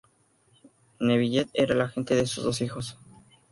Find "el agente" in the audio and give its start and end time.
1.75-2.15